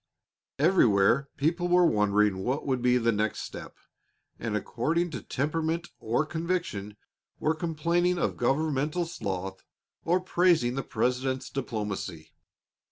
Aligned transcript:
Everywhere 0.57 1.29
people 1.37 1.67
were 1.67 1.85
wondering 1.85 2.39
what 2.39 2.65
would 2.65 2.81
be 2.81 2.97
the 2.97 3.11
next 3.11 3.41
step, 3.41 3.77
and, 4.39 4.57
according 4.57 5.11
to 5.11 5.21
temperament 5.21 5.89
or 5.99 6.25
conviction, 6.25 6.97
were 7.39 7.53
complaining 7.53 8.17
of 8.17 8.35
governmental 8.35 9.05
sloth 9.05 9.61
or 10.03 10.19
praising 10.19 10.73
the 10.73 10.81
President's 10.81 11.51
diplomacy. 11.51 12.33